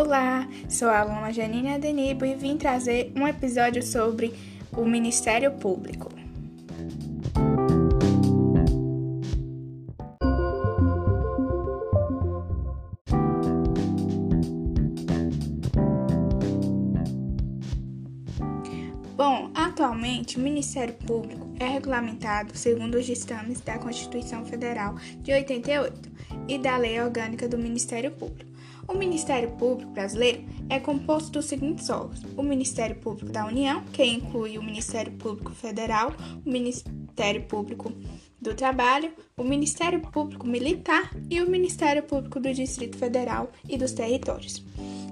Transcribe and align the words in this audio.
Olá, 0.00 0.46
sou 0.68 0.86
a 0.88 1.00
aluna 1.00 1.32
Janine 1.32 1.70
Adenibo 1.70 2.24
e 2.24 2.32
vim 2.32 2.56
trazer 2.56 3.12
um 3.16 3.26
episódio 3.26 3.82
sobre 3.82 4.32
o 4.70 4.84
Ministério 4.84 5.50
Público. 5.50 6.08
Bom, 19.16 19.50
atualmente 19.52 20.36
o 20.36 20.40
Ministério 20.40 20.94
Público 20.94 21.50
é 21.58 21.66
regulamentado 21.66 22.56
segundo 22.56 22.94
os 22.94 23.04
ditames 23.04 23.60
da 23.62 23.76
Constituição 23.80 24.44
Federal 24.44 24.94
de 25.22 25.32
88 25.32 26.08
e 26.46 26.56
da 26.56 26.76
Lei 26.76 27.00
Orgânica 27.00 27.48
do 27.48 27.58
Ministério 27.58 28.12
Público. 28.12 28.47
O 28.88 28.94
Ministério 28.94 29.50
Público 29.50 29.92
Brasileiro 29.92 30.44
é 30.70 30.80
composto 30.80 31.30
dos 31.32 31.44
seguintes 31.44 31.90
órgãos: 31.90 32.22
o 32.36 32.42
Ministério 32.42 32.96
Público 32.96 33.30
da 33.30 33.46
União, 33.46 33.84
que 33.92 34.02
inclui 34.02 34.56
o 34.56 34.62
Ministério 34.62 35.12
Público 35.12 35.52
Federal, 35.52 36.14
o 36.44 36.50
Ministério 36.50 37.42
Público 37.44 37.92
do 38.40 38.54
Trabalho, 38.54 39.12
o 39.36 39.44
Ministério 39.44 40.00
Público 40.00 40.46
Militar 40.46 41.10
e 41.28 41.42
o 41.42 41.50
Ministério 41.50 42.02
Público 42.02 42.40
do 42.40 42.52
Distrito 42.52 42.96
Federal 42.96 43.52
e 43.68 43.76
dos 43.76 43.92
Territórios. 43.92 44.64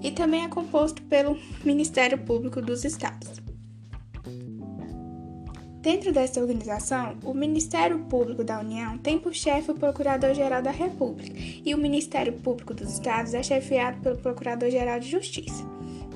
E 0.02 0.10
também 0.10 0.44
é 0.44 0.48
composto 0.48 1.02
pelo 1.02 1.38
Ministério 1.62 2.16
Público 2.18 2.62
dos 2.62 2.84
Estados. 2.84 3.42
Dentro 5.86 6.12
dessa 6.12 6.40
organização, 6.40 7.16
o 7.22 7.32
Ministério 7.32 8.00
Público 8.10 8.42
da 8.42 8.58
União 8.58 8.98
tem 8.98 9.20
por 9.20 9.32
chefe 9.32 9.70
o 9.70 9.74
Procurador-Geral 9.76 10.60
da 10.60 10.72
República 10.72 11.32
e 11.64 11.72
o 11.72 11.78
Ministério 11.78 12.32
Público 12.32 12.74
dos 12.74 12.94
Estados 12.94 13.34
é 13.34 13.40
chefiado 13.40 14.00
pelo 14.00 14.16
Procurador-Geral 14.16 14.98
de 14.98 15.08
Justiça. 15.08 15.64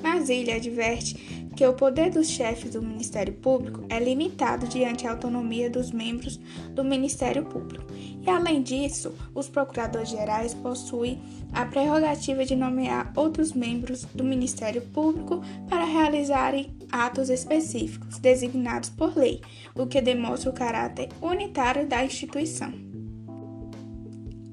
Mas 0.03 0.29
ele 0.29 0.51
adverte 0.51 1.15
que 1.55 1.65
o 1.65 1.73
poder 1.73 2.09
dos 2.09 2.27
chefes 2.27 2.71
do 2.71 2.81
Ministério 2.81 3.33
Público 3.33 3.85
é 3.87 3.97
limitado 3.97 4.67
diante 4.67 5.07
a 5.07 5.11
autonomia 5.11 5.69
dos 5.69 5.91
membros 5.91 6.37
do 6.71 6.83
Ministério 6.83 7.45
Público. 7.45 7.85
E 7.93 8.29
além 8.29 8.61
disso, 8.61 9.13
os 9.33 9.47
procuradores 9.47 10.09
gerais 10.09 10.53
possuem 10.53 11.21
a 11.53 11.65
prerrogativa 11.65 12.43
de 12.43 12.55
nomear 12.55 13.11
outros 13.15 13.53
membros 13.53 14.03
do 14.13 14.23
Ministério 14.23 14.81
Público 14.81 15.41
para 15.69 15.85
realizarem 15.85 16.75
atos 16.91 17.29
específicos 17.29 18.19
designados 18.19 18.89
por 18.89 19.15
lei, 19.17 19.41
o 19.75 19.87
que 19.87 20.01
demonstra 20.01 20.49
o 20.49 20.53
caráter 20.53 21.09
unitário 21.21 21.87
da 21.87 22.03
instituição. 22.03 22.91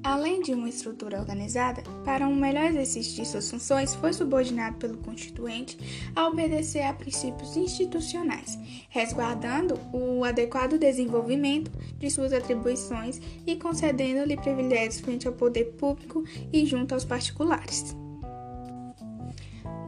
Além 0.01 0.41
de 0.41 0.53
uma 0.53 0.69
estrutura 0.69 1.19
organizada, 1.19 1.83
para 2.05 2.25
um 2.25 2.33
melhor 2.33 2.65
exercício 2.65 3.15
de 3.15 3.27
suas 3.27 3.51
funções, 3.51 3.93
foi 3.95 4.13
subordinado 4.13 4.77
pelo 4.77 4.97
Constituinte 4.97 5.77
a 6.15 6.25
obedecer 6.27 6.83
a 6.83 6.93
princípios 6.93 7.57
institucionais, 7.57 8.57
resguardando 8.89 9.77
o 9.91 10.23
adequado 10.23 10.79
desenvolvimento 10.79 11.69
de 11.97 12.09
suas 12.09 12.31
atribuições 12.31 13.19
e 13.45 13.57
concedendo-lhe 13.57 14.37
privilégios 14.37 15.01
frente 15.01 15.27
ao 15.27 15.33
poder 15.33 15.73
público 15.73 16.23
e 16.51 16.65
junto 16.65 16.93
aos 16.93 17.03
particulares. 17.03 17.95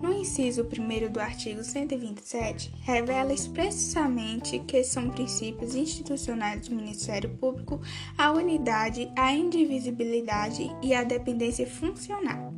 No 0.02 0.12
inciso 0.12 0.64
1 0.64 1.12
do 1.12 1.20
artigo 1.20 1.64
127, 1.64 2.74
revela 2.82 3.32
expressamente 3.32 4.58
que 4.60 4.84
são 4.84 5.12
princípios 5.12 5.76
institucionais 5.76 6.68
do 6.68 6.76
Ministério 6.76 7.30
Público 7.38 7.80
a 8.18 8.32
unidade, 8.32 9.12
a 9.16 9.32
indivisibilidade 9.32 10.76
e 10.82 10.96
a 10.96 11.04
dependência 11.04 11.68
funcional. 11.68 12.52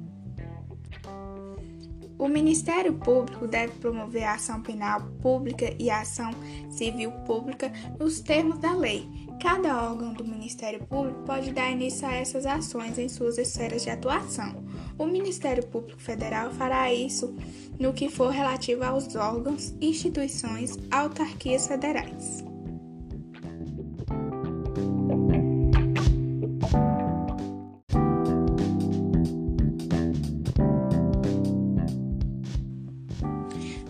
O 2.17 2.29
Ministério 2.29 2.93
Público 2.93 3.45
deve 3.45 3.73
promover 3.73 4.23
a 4.23 4.35
ação 4.35 4.61
penal 4.61 5.01
pública 5.21 5.75
e 5.77 5.89
a 5.89 5.99
ação 5.99 6.31
civil 6.69 7.11
pública 7.25 7.69
nos 7.99 8.21
termos 8.21 8.57
da 8.59 8.73
lei. 8.73 9.05
Cada 9.41 9.89
órgão 9.89 10.13
do 10.13 10.23
Ministério 10.25 10.85
Público 10.85 11.23
pode 11.25 11.51
dar 11.51 11.71
início 11.71 12.07
a 12.07 12.13
essas 12.13 12.45
ações 12.45 12.97
em 12.97 13.09
suas 13.09 13.37
esferas 13.37 13.83
de 13.83 13.89
atuação. 13.89 14.63
O 14.97 15.05
Ministério 15.05 15.65
Público 15.65 15.99
Federal 15.99 16.51
fará 16.51 16.93
isso 16.93 17.35
no 17.79 17.93
que 17.93 18.09
for 18.09 18.29
relativo 18.29 18.83
aos 18.83 19.15
órgãos, 19.15 19.73
instituições, 19.81 20.77
autarquias 20.91 21.67
federais. 21.67 22.43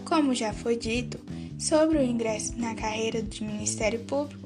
Como 0.05 0.33
já 0.33 0.53
foi 0.53 0.77
dito, 0.77 1.19
sobre 1.57 1.97
o 1.97 2.03
ingresso 2.03 2.53
na 2.57 2.75
carreira 2.75 3.21
do 3.21 3.45
Ministério 3.45 3.99
Público, 4.01 4.42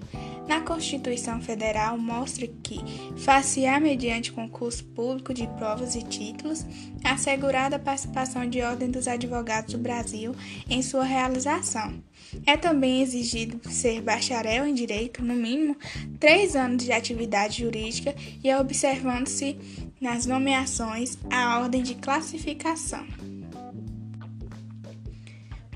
na 0.47 0.61
Constituição 0.61 1.41
Federal 1.41 1.97
mostra 1.97 2.47
que, 2.63 2.79
far-se-á 3.17 3.79
mediante 3.79 4.31
concurso 4.31 4.83
público 4.85 5.33
de 5.33 5.45
provas 5.57 5.95
e 5.95 6.01
títulos, 6.01 6.65
assegurada 7.03 7.75
a 7.75 7.79
participação 7.79 8.49
de 8.49 8.61
ordem 8.61 8.89
dos 8.89 9.07
advogados 9.07 9.73
do 9.73 9.79
Brasil 9.79 10.33
em 10.69 10.81
sua 10.81 11.03
realização. 11.03 12.01
É 12.45 12.57
também 12.57 13.01
exigido 13.01 13.59
ser 13.69 14.01
bacharel 14.01 14.65
em 14.65 14.73
direito, 14.73 15.23
no 15.23 15.33
mínimo, 15.33 15.77
três 16.19 16.55
anos 16.55 16.83
de 16.83 16.91
atividade 16.91 17.59
jurídica 17.61 18.15
e 18.43 18.53
observando-se 18.53 19.57
nas 19.99 20.25
nomeações 20.25 21.17
a 21.29 21.59
ordem 21.59 21.81
de 21.81 21.95
classificação. 21.95 23.05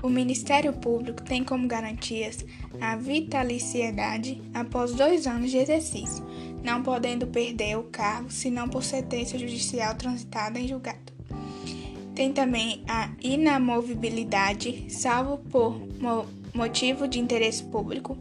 O 0.02 0.08
Ministério 0.08 0.72
Público 0.72 1.22
tem 1.22 1.44
como 1.44 1.68
garantias 1.68 2.44
a 2.80 2.96
vitaliciedade 2.96 4.42
após 4.52 4.92
dois 4.94 5.28
anos 5.28 5.52
de 5.52 5.58
exercício, 5.58 6.26
não 6.64 6.82
podendo 6.82 7.24
perder 7.28 7.78
o 7.78 7.84
cargo 7.84 8.28
senão 8.28 8.68
por 8.68 8.82
sentença 8.82 9.38
judicial 9.38 9.94
transitada 9.94 10.58
em 10.58 10.66
julgado. 10.66 11.12
Tem 12.16 12.32
também 12.32 12.82
a 12.88 13.10
inamovibilidade, 13.22 14.86
salvo 14.88 15.38
por 15.38 15.80
motivo 16.52 17.06
de 17.06 17.20
interesse 17.20 17.62
público, 17.62 18.18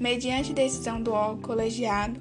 mediante 0.00 0.54
decisão 0.54 1.02
do 1.02 1.12
órgão 1.12 1.42
colegiado 1.42 2.18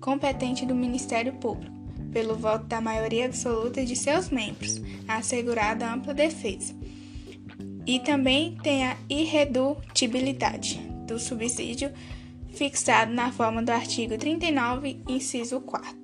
competente 0.00 0.66
do 0.66 0.74
Ministério 0.74 1.34
Público, 1.34 1.72
pelo 2.12 2.34
voto 2.34 2.66
da 2.66 2.80
maioria 2.80 3.26
absoluta 3.26 3.84
de 3.84 3.94
seus 3.94 4.28
membros, 4.28 4.82
assegurada 5.06 5.88
ampla 5.88 6.12
defesa 6.12 6.74
e 7.86 7.98
também 8.00 8.56
tem 8.62 8.86
a 8.86 8.96
irredutibilidade 9.08 10.78
do 11.06 11.18
subsídio 11.18 11.90
fixado 12.48 13.12
na 13.12 13.32
forma 13.32 13.62
do 13.62 13.70
artigo 13.70 14.16
39, 14.16 15.02
inciso 15.08 15.60
4. 15.60 16.00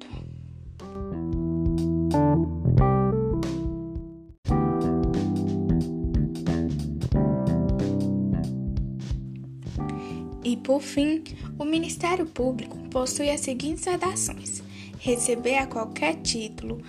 E 10.44 10.56
por 10.56 10.80
fim, 10.80 11.24
o 11.58 11.64
Ministério 11.64 12.24
Público 12.24 12.78
possui 12.88 13.30
as 13.30 13.40
seguintes 13.40 13.84
redações: 13.84 14.62
receber 14.98 15.56
a 15.56 15.66
qualquer 15.66 16.14
título 16.22 16.80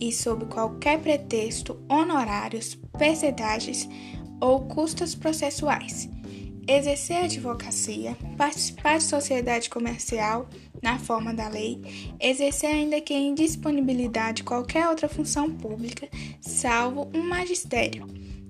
e 0.00 0.12
sob 0.12 0.44
qualquer 0.44 1.00
pretexto 1.00 1.80
honorários, 1.88 2.78
percentagens 2.98 3.88
ou 4.40 4.60
custos 4.66 5.14
processuais, 5.14 6.08
exercer 6.66 7.16
a 7.16 7.24
advocacia, 7.24 8.16
participar 8.36 8.98
de 8.98 9.04
sociedade 9.04 9.70
comercial 9.70 10.48
na 10.82 10.98
forma 10.98 11.32
da 11.32 11.48
lei, 11.48 11.80
exercer 12.20 12.70
ainda 12.70 13.00
que 13.00 13.14
em 13.14 13.34
disponibilidade 13.34 14.44
qualquer 14.44 14.88
outra 14.88 15.08
função 15.08 15.50
pública, 15.50 16.08
salvo 16.40 17.10
um 17.14 17.22
magistério, 17.22 18.06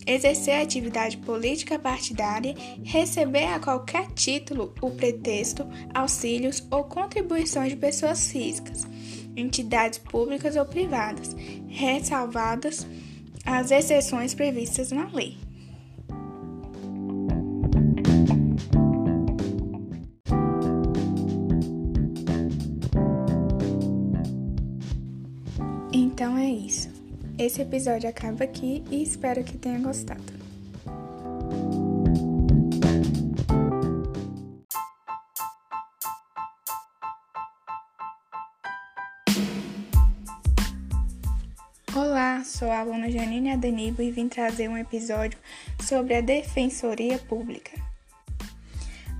exercer 0.06 0.60
atividade 0.60 1.18
política 1.18 1.78
partidária, 1.78 2.54
receber 2.82 3.44
a 3.44 3.60
qualquer 3.60 4.08
título 4.12 4.74
o 4.80 4.90
pretexto, 4.90 5.66
auxílios 5.94 6.66
ou 6.70 6.84
contribuições 6.84 7.70
de 7.70 7.76
pessoas 7.76 8.30
físicas, 8.30 8.86
entidades 9.36 9.98
públicas 9.98 10.56
ou 10.56 10.64
privadas, 10.64 11.36
ressalvadas 11.68 12.86
as 13.44 13.70
exceções 13.70 14.34
previstas 14.34 14.90
na 14.90 15.06
lei. 15.06 15.47
Esse 27.48 27.62
episódio 27.62 28.10
acaba 28.10 28.44
aqui 28.44 28.84
e 28.90 29.02
espero 29.02 29.42
que 29.42 29.56
tenha 29.56 29.78
gostado. 29.78 30.22
Olá, 41.96 42.44
sou 42.44 42.70
a 42.70 42.80
aluna 42.80 43.10
Janine 43.10 43.52
Adenibo 43.52 44.02
e 44.02 44.10
vim 44.10 44.28
trazer 44.28 44.68
um 44.68 44.76
episódio 44.76 45.38
sobre 45.80 46.16
a 46.16 46.20
Defensoria 46.20 47.18
Pública. 47.18 47.87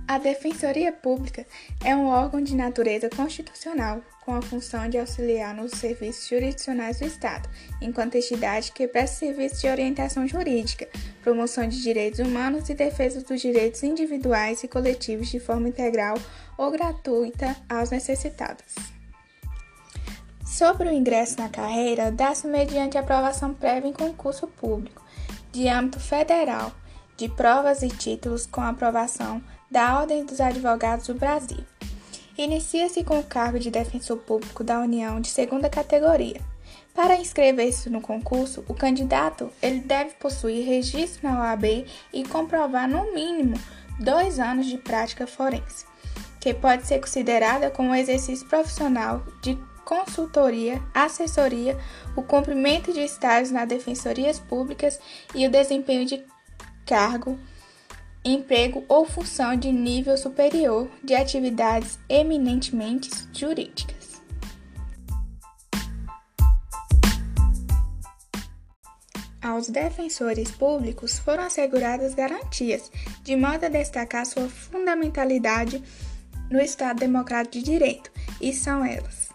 A 0.09 0.17
Defensoria 0.17 0.91
Pública 0.91 1.47
é 1.85 1.95
um 1.95 2.07
órgão 2.07 2.41
de 2.41 2.57
natureza 2.57 3.11
constitucional 3.11 4.01
com 4.25 4.35
a 4.35 4.41
função 4.41 4.89
de 4.89 4.97
auxiliar 4.97 5.55
nos 5.55 5.73
serviços 5.73 6.27
jurisdicionais 6.27 6.99
do 6.99 7.05
Estado, 7.05 7.47
enquanto 7.79 8.15
entidade 8.15 8.73
que 8.73 8.89
presta 8.89 9.17
serviços 9.17 9.61
de 9.61 9.69
orientação 9.69 10.27
jurídica, 10.27 10.89
promoção 11.23 11.69
de 11.69 11.83
direitos 11.83 12.21
humanos 12.21 12.71
e 12.71 12.75
defesa 12.75 13.21
dos 13.21 13.39
direitos 13.39 13.83
individuais 13.83 14.65
e 14.65 14.69
coletivos 14.69 15.29
de 15.29 15.39
forma 15.39 15.69
integral 15.69 16.17
ou 16.57 16.71
gratuita 16.71 17.55
aos 17.69 17.91
necessitados. 17.91 18.77
Sobre 20.43 20.89
o 20.89 20.93
ingresso 20.93 21.39
na 21.39 21.51
carreira, 21.51 22.11
dá-se 22.11 22.47
mediante 22.47 22.97
aprovação 22.97 23.53
prévia 23.53 23.91
em 23.91 23.93
concurso 23.93 24.47
público, 24.47 25.05
de 25.53 25.69
âmbito 25.69 26.01
federal, 26.01 26.73
de 27.15 27.29
provas 27.29 27.83
e 27.83 27.89
títulos 27.89 28.47
com 28.47 28.63
aprovação 28.63 29.43
da 29.71 29.99
Ordem 29.99 30.25
dos 30.25 30.41
Advogados 30.41 31.07
do 31.07 31.15
Brasil. 31.15 31.65
Inicia-se 32.37 33.03
com 33.05 33.19
o 33.19 33.25
cargo 33.25 33.59
de 33.59 33.71
defensor 33.71 34.19
público 34.19 34.63
da 34.63 34.79
União 34.79 35.21
de 35.21 35.29
segunda 35.29 35.69
categoria. 35.69 36.41
Para 36.95 37.17
inscrever-se 37.17 37.91
no 37.91 38.01
concurso, 38.01 38.65
o 38.69 38.75
candidato 38.75 39.51
ele 39.61 39.81
deve 39.81 40.15
possuir 40.15 40.67
registro 40.67 41.29
na 41.29 41.41
OAB 41.41 41.87
e 42.13 42.25
comprovar 42.29 42.89
no 42.89 43.13
mínimo 43.13 43.57
dois 43.99 44.39
anos 44.39 44.67
de 44.67 44.79
prática 44.79 45.27
forense, 45.27 45.85
que 46.41 46.55
pode 46.55 46.87
ser 46.87 47.01
considerada 47.01 47.71
como 47.71 47.95
exercício 47.95 48.49
profissional 48.49 49.23
de 49.43 49.59
consultoria, 49.85 50.83
assessoria, 50.95 51.79
o 52.15 52.23
cumprimento 52.23 52.93
de 52.93 53.01
estágios 53.01 53.51
nas 53.51 53.69
defensorias 53.69 54.39
públicas 54.39 55.01
e 55.35 55.47
o 55.47 55.51
desempenho 55.51 56.05
de 56.05 56.23
cargo, 56.85 57.39
emprego 58.35 58.85
ou 58.89 59.05
função 59.05 59.57
de 59.57 59.73
nível 59.73 60.17
superior 60.17 60.89
de 61.03 61.15
atividades 61.15 61.99
eminentemente 62.09 63.11
jurídicas. 63.33 64.21
Aos 69.41 69.69
defensores 69.69 70.51
públicos 70.51 71.19
foram 71.19 71.45
asseguradas 71.45 72.15
garantias, 72.15 72.91
de 73.23 73.35
modo 73.35 73.65
a 73.65 73.69
destacar 73.69 74.27
sua 74.27 74.49
fundamentalidade 74.49 75.83
no 76.51 76.61
Estado 76.61 76.99
Democrático 76.99 77.55
de 77.55 77.63
Direito, 77.63 78.11
e 78.41 78.53
são 78.53 78.85
elas: 78.85 79.31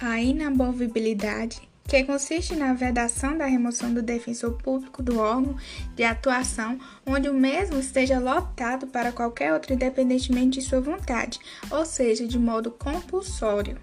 a 0.00 0.20
inamovibilidade, 0.20 1.67
que 1.88 2.04
consiste 2.04 2.54
na 2.54 2.74
vedação 2.74 3.38
da 3.38 3.46
remoção 3.46 3.94
do 3.94 4.02
defensor 4.02 4.52
público 4.62 5.02
do 5.02 5.18
órgão 5.18 5.56
de 5.96 6.04
atuação 6.04 6.78
onde 7.06 7.30
o 7.30 7.34
mesmo 7.34 7.80
esteja 7.80 8.18
lotado 8.18 8.86
para 8.88 9.10
qualquer 9.10 9.54
outro 9.54 9.72
independentemente 9.72 10.60
de 10.60 10.66
sua 10.66 10.82
vontade, 10.82 11.40
ou 11.70 11.86
seja, 11.86 12.26
de 12.26 12.38
modo 12.38 12.70
compulsório. 12.70 13.78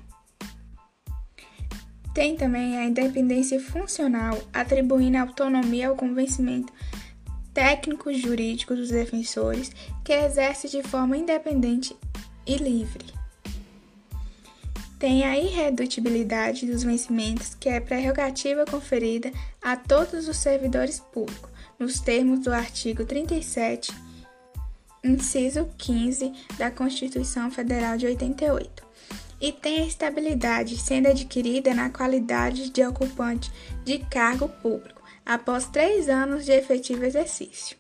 Tem 2.14 2.38
também 2.38 2.78
a 2.78 2.86
independência 2.86 3.60
funcional, 3.60 4.40
atribuindo 4.54 5.18
autonomia 5.18 5.90
ao 5.90 5.96
convencimento 5.96 6.72
técnico 7.56 8.14
jurídico 8.14 8.76
dos 8.76 8.90
defensores, 8.90 9.72
que 10.04 10.14
exerce 10.14 10.70
de 10.70 10.84
forma 10.84 11.18
independente 11.18 11.96
e 12.46 12.58
livre 12.58 13.25
tem 15.00 15.26
a 15.26 15.38
irredutibilidade 15.38 16.66
dos 16.66 16.84
vencimentos, 16.84 17.56
que 17.56 17.70
é 17.70 17.80
prerrogativa 17.80 18.66
conferida 18.66 19.32
a 19.62 19.76
todos 19.76 20.28
os 20.28 20.38
servidores 20.38 21.00
públicos, 21.00 21.50
nos 21.78 22.00
termos 22.00 22.40
do 22.40 22.54
artigo 22.54 23.06
37, 23.06 23.94
inciso 25.04 25.70
15 25.78 26.32
da 26.58 26.72
Constituição 26.72 27.52
Federal 27.52 27.98
de 27.98 28.06
88. 28.06 28.86
E 29.42 29.52
tem 29.52 29.82
a 29.82 29.88
estabilidade, 29.88 30.78
sendo 30.78 31.10
adquirida 31.10 31.74
na 31.74 31.90
qualidade 31.90 32.70
de 32.70 32.86
ocupante 32.86 33.52
de 33.84 34.00
cargo 34.00 34.48
público, 34.48 35.04
após 35.26 35.68
três 35.68 36.08
anos 36.08 36.46
de 36.46 36.54
efetivo 36.54 37.04
exercício. 37.04 37.78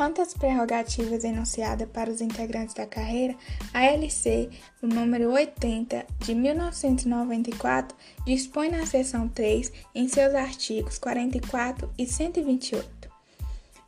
Quanto 0.00 0.22
às 0.22 0.32
prerrogativas 0.32 1.24
enunciadas 1.24 1.86
para 1.86 2.10
os 2.10 2.22
integrantes 2.22 2.74
da 2.74 2.86
carreira, 2.86 3.36
a 3.70 3.84
LC, 3.84 4.48
no 4.80 4.88
número 4.88 5.30
80 5.30 6.06
de 6.20 6.34
1994, 6.34 7.94
dispõe 8.24 8.70
na 8.70 8.86
seção 8.86 9.28
3, 9.28 9.70
em 9.94 10.08
seus 10.08 10.34
artigos 10.34 10.96
44 10.96 11.92
e 11.98 12.06
128. 12.06 13.10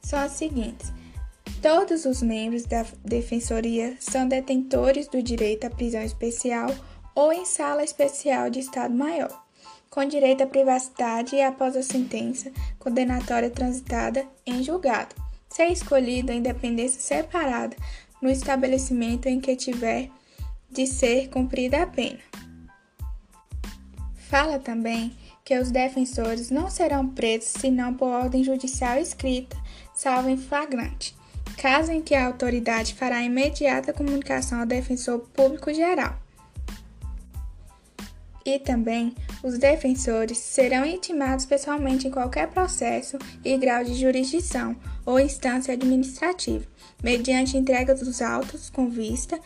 São 0.03 0.19
as 0.19 0.33
seguintes: 0.33 0.93
Todos 1.63 2.05
os 2.05 2.21
membros 2.21 2.67
da 2.67 2.85
Defensoria 3.03 3.97
são 3.99 4.29
detentores 4.29 5.09
do 5.09 5.23
direito 5.23 5.67
à 5.67 5.71
prisão 5.71 6.03
especial 6.03 6.69
ou 7.15 7.33
em 7.33 7.47
sala 7.47 7.83
especial 7.83 8.51
de 8.51 8.59
Estado 8.61 8.95
Maior, 8.95 9.47
com 9.89 10.05
direito 10.05 10.43
à 10.43 10.47
privacidade 10.47 11.41
após 11.41 11.75
a 11.75 11.83
sentença 11.83 12.53
condenatória 12.79 13.49
transitada 13.49 14.27
em 14.45 14.63
julgado 14.63 15.32
ser 15.53 15.67
escolhido 15.67 16.33
a 16.33 16.35
independência 16.35 17.01
separada 17.01 17.77
no 18.21 18.31
estabelecimento 18.31 19.27
em 19.27 19.41
que 19.41 19.55
tiver 19.55 20.09
de 20.71 20.87
ser 20.87 21.29
cumprida 21.29 21.83
a 21.83 21.87
pena. 21.87 22.19
Fala 24.15 24.59
também 24.59 25.15
que 25.45 25.59
os 25.59 25.71
defensores 25.71 26.51
não 26.51 26.71
serão 26.71 27.07
presos 27.07 27.53
senão 27.61 27.93
por 27.93 28.07
ordem 28.07 28.43
judicial 28.43 28.97
escrita, 28.97 29.57
salvo 29.95 30.31
em 30.31 30.39
flagrante, 30.39 31.15
caso 31.59 31.93
em 31.93 32.01
que 32.01 32.15
a 32.15 32.27
autoridade 32.27 32.95
fará 32.95 33.23
imediata 33.23 33.93
comunicação 33.93 34.61
ao 34.61 34.67
defensor 34.67 35.19
público 35.35 35.73
geral. 35.75 36.22
E 38.45 38.59
também 38.59 39.15
os 39.43 39.59
defensores 39.59 40.39
serão 40.39 40.85
intimados 40.85 41.47
pessoalmente 41.47 42.09
em 42.09 42.11
qualquer 42.11 42.49
processo 42.49 43.17
e 43.45 43.57
grau 43.57 43.85
de 43.85 43.95
jurisdição 43.95 44.77
ou 45.07 45.21
instância 45.21 45.75
administrativa, 45.75 46.67
mediante 47.03 47.57
entrega 47.57 47.95
dos 47.95 48.21
autos 48.21 48.69
com 48.69 48.89
vista, 48.89 49.39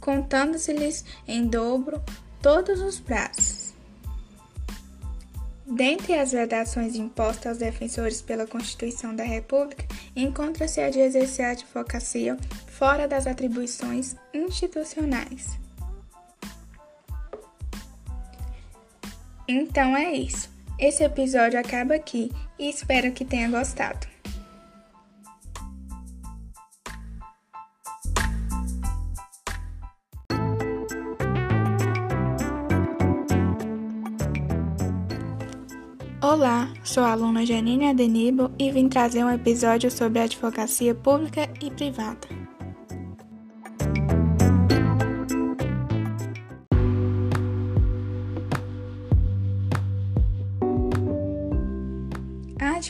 contando-se-lhes 0.00 1.04
em 1.26 1.46
dobro 1.46 2.02
todos 2.40 2.80
os 2.80 2.98
prazos. 2.98 3.66
Dentre 5.66 6.14
as 6.14 6.30
vedações 6.30 6.94
impostas 6.94 7.46
aos 7.46 7.58
defensores 7.58 8.22
pela 8.22 8.46
Constituição 8.46 9.14
da 9.14 9.24
República, 9.24 9.84
encontra-se 10.14 10.80
a 10.80 10.90
de 10.90 11.00
exercer 11.00 11.44
a 11.44 11.50
advocacia 11.50 12.36
fora 12.68 13.08
das 13.08 13.26
atribuições 13.26 14.14
institucionais. 14.32 15.65
Então 19.48 19.96
é 19.96 20.12
isso. 20.12 20.50
Esse 20.78 21.04
episódio 21.04 21.58
acaba 21.58 21.94
aqui 21.94 22.30
e 22.58 22.68
espero 22.68 23.12
que 23.12 23.24
tenha 23.24 23.48
gostado. 23.48 24.06
Olá, 36.20 36.68
sou 36.82 37.04
a 37.04 37.12
aluna 37.12 37.46
Janine 37.46 37.86
Adenibo 37.86 38.50
e 38.58 38.70
vim 38.70 38.88
trazer 38.88 39.24
um 39.24 39.30
episódio 39.30 39.90
sobre 39.90 40.18
advocacia 40.18 40.94
pública 40.94 41.48
e 41.62 41.70
privada. 41.70 42.45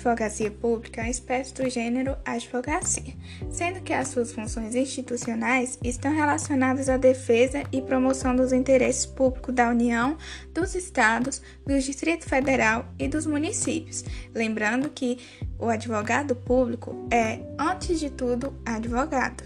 Advocacia 0.06 0.50
pública 0.50 1.00
é 1.00 1.04
uma 1.04 1.10
espécie 1.10 1.52
do 1.54 1.68
gênero 1.68 2.16
advocacia, 2.24 3.14
sendo 3.50 3.80
que 3.80 3.92
as 3.92 4.08
suas 4.08 4.32
funções 4.32 4.74
institucionais 4.74 5.78
estão 5.82 6.14
relacionadas 6.14 6.88
à 6.88 6.96
defesa 6.96 7.64
e 7.72 7.82
promoção 7.82 8.36
dos 8.36 8.52
interesses 8.52 9.04
públicos 9.04 9.54
da 9.54 9.68
União, 9.68 10.16
dos 10.54 10.74
Estados, 10.74 11.42
do 11.66 11.78
Distrito 11.78 12.24
Federal 12.28 12.86
e 12.98 13.08
dos 13.08 13.26
municípios. 13.26 14.04
Lembrando 14.32 14.88
que 14.90 15.18
o 15.58 15.68
advogado 15.68 16.36
público 16.36 17.08
é, 17.10 17.40
antes 17.58 17.98
de 17.98 18.10
tudo, 18.10 18.54
advogado. 18.64 19.42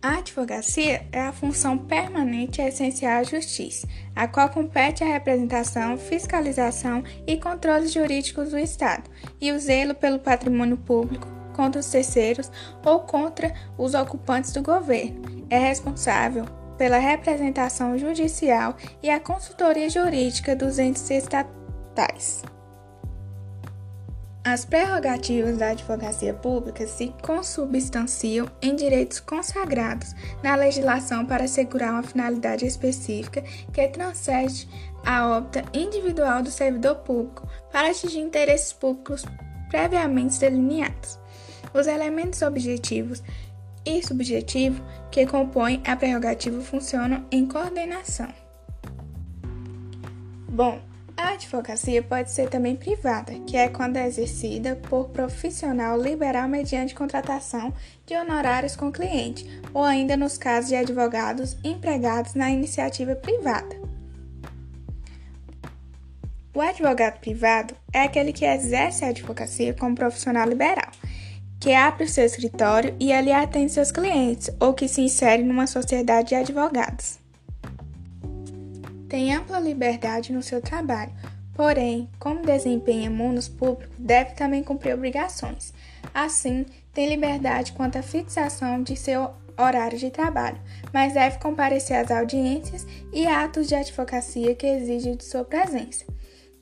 A 0.00 0.18
advocacia 0.18 1.04
é 1.10 1.20
a 1.20 1.32
função 1.32 1.76
permanente 1.76 2.62
e 2.62 2.68
essencial 2.68 3.20
à 3.20 3.22
justiça, 3.24 3.86
a 4.14 4.28
qual 4.28 4.48
compete 4.48 5.02
a 5.02 5.12
representação, 5.12 5.98
fiscalização 5.98 7.02
e 7.26 7.36
controles 7.36 7.92
jurídicos 7.92 8.50
do 8.50 8.58
Estado, 8.58 9.10
e 9.40 9.50
o 9.50 9.58
zelo 9.58 9.96
pelo 9.96 10.20
patrimônio 10.20 10.76
público 10.76 11.26
contra 11.52 11.80
os 11.80 11.90
terceiros 11.90 12.48
ou 12.86 13.00
contra 13.00 13.52
os 13.76 13.94
ocupantes 13.94 14.52
do 14.52 14.62
governo. 14.62 15.46
É 15.50 15.58
responsável 15.58 16.44
pela 16.76 16.98
representação 16.98 17.98
judicial 17.98 18.76
e 19.02 19.10
a 19.10 19.18
consultoria 19.18 19.90
jurídica 19.90 20.54
dos 20.54 20.78
entes 20.78 21.10
estatais. 21.10 22.44
As 24.50 24.64
prerrogativas 24.64 25.58
da 25.58 25.68
advocacia 25.72 26.32
pública 26.32 26.86
se 26.86 27.12
consubstanciam 27.22 28.50
em 28.62 28.74
direitos 28.74 29.20
consagrados 29.20 30.14
na 30.42 30.54
legislação 30.54 31.26
para 31.26 31.44
assegurar 31.44 31.92
uma 31.92 32.02
finalidade 32.02 32.64
específica 32.64 33.42
que 33.70 33.88
transcende 33.88 34.66
a 35.04 35.28
óbita 35.36 35.64
individual 35.74 36.42
do 36.42 36.50
servidor 36.50 36.94
público 36.96 37.46
para 37.70 37.90
atingir 37.90 38.20
interesses 38.20 38.72
públicos 38.72 39.22
previamente 39.68 40.40
delineados. 40.40 41.18
Os 41.74 41.86
elementos 41.86 42.40
objetivos 42.40 43.22
e 43.84 44.02
subjetivos 44.02 44.80
que 45.10 45.26
compõem 45.26 45.82
a 45.86 45.94
prerrogativa 45.94 46.58
funcionam 46.62 47.22
em 47.30 47.46
coordenação. 47.46 48.32
Bom, 50.48 50.80
a 51.18 51.30
advocacia 51.30 52.00
pode 52.00 52.30
ser 52.30 52.48
também 52.48 52.76
privada, 52.76 53.32
que 53.40 53.56
é 53.56 53.68
quando 53.68 53.96
é 53.96 54.06
exercida 54.06 54.76
por 54.76 55.08
profissional 55.08 56.00
liberal 56.00 56.48
mediante 56.48 56.94
contratação 56.94 57.74
de 58.06 58.14
honorários 58.14 58.76
com 58.76 58.92
cliente, 58.92 59.44
ou 59.74 59.82
ainda 59.82 60.16
nos 60.16 60.38
casos 60.38 60.68
de 60.68 60.76
advogados 60.76 61.56
empregados 61.64 62.34
na 62.34 62.50
iniciativa 62.50 63.16
privada. 63.16 63.76
O 66.54 66.60
advogado 66.60 67.18
privado 67.18 67.74
é 67.92 68.02
aquele 68.02 68.32
que 68.32 68.44
exerce 68.44 69.04
a 69.04 69.08
advocacia 69.08 69.74
como 69.74 69.96
profissional 69.96 70.48
liberal, 70.48 70.90
que 71.58 71.72
abre 71.74 72.04
o 72.04 72.08
seu 72.08 72.24
escritório 72.24 72.94
e 73.00 73.12
ali 73.12 73.32
atende 73.32 73.72
seus 73.72 73.90
clientes, 73.90 74.50
ou 74.60 74.72
que 74.72 74.86
se 74.86 75.00
insere 75.00 75.42
numa 75.42 75.66
sociedade 75.66 76.28
de 76.28 76.34
advogados 76.36 77.18
tem 79.08 79.34
ampla 79.34 79.58
liberdade 79.58 80.32
no 80.32 80.42
seu 80.42 80.60
trabalho, 80.60 81.12
porém, 81.54 82.08
como 82.18 82.44
desempenha 82.44 83.10
mundos 83.10 83.48
públicos, 83.48 83.94
deve 83.98 84.32
também 84.32 84.62
cumprir 84.62 84.94
obrigações. 84.94 85.72
Assim, 86.12 86.66
tem 86.92 87.08
liberdade 87.08 87.72
quanto 87.72 87.98
à 87.98 88.02
fixação 88.02 88.82
de 88.82 88.96
seu 88.96 89.30
horário 89.58 89.98
de 89.98 90.10
trabalho, 90.10 90.60
mas 90.92 91.14
deve 91.14 91.38
comparecer 91.38 91.96
às 91.96 92.10
audiências 92.10 92.86
e 93.12 93.26
atos 93.26 93.66
de 93.66 93.74
advocacia 93.74 94.54
que 94.54 94.66
exigem 94.66 95.16
de 95.16 95.24
sua 95.24 95.44
presença. 95.44 96.04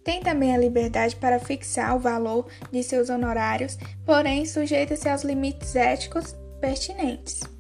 Tem 0.03 0.21
também 0.21 0.55
a 0.55 0.59
liberdade 0.59 1.17
para 1.17 1.41
fixar 1.41 1.97
o 1.97 1.99
valor 1.99 2.47
de 2.71 2.83
seus 2.83 3.11
honorários, 3.11 3.77
porém 4.05 4.47
sujeita-se 4.47 5.09
aos 5.09 5.23
limites 5.23 5.75
éticos 5.75 6.35
pertinentes. 6.61 7.56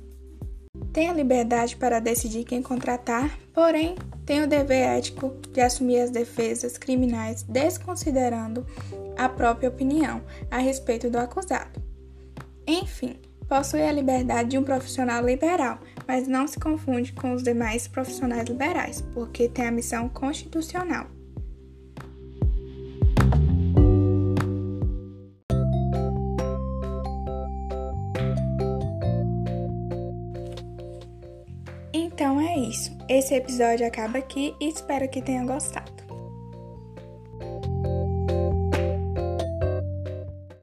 Tem 0.96 1.10
a 1.10 1.12
liberdade 1.12 1.76
para 1.76 2.00
decidir 2.00 2.44
quem 2.44 2.62
contratar, 2.62 3.38
porém 3.52 3.96
tem 4.24 4.42
o 4.42 4.46
dever 4.46 4.96
ético 4.96 5.36
de 5.52 5.60
assumir 5.60 6.00
as 6.00 6.08
defesas 6.08 6.78
criminais 6.78 7.42
desconsiderando 7.42 8.66
a 9.14 9.28
própria 9.28 9.68
opinião 9.68 10.22
a 10.50 10.56
respeito 10.56 11.10
do 11.10 11.18
acusado. 11.18 11.82
Enfim, 12.66 13.20
possui 13.46 13.82
a 13.82 13.92
liberdade 13.92 14.48
de 14.48 14.56
um 14.56 14.64
profissional 14.64 15.22
liberal, 15.22 15.80
mas 16.08 16.26
não 16.26 16.46
se 16.46 16.58
confunde 16.58 17.12
com 17.12 17.34
os 17.34 17.42
demais 17.42 17.86
profissionais 17.86 18.48
liberais, 18.48 19.02
porque 19.12 19.50
tem 19.50 19.66
a 19.66 19.70
missão 19.70 20.08
constitucional. 20.08 21.08
Esse 33.08 33.36
episódio 33.36 33.86
acaba 33.86 34.18
aqui 34.18 34.56
e 34.60 34.68
espero 34.68 35.08
que 35.08 35.22
tenha 35.22 35.44
gostado. 35.44 35.95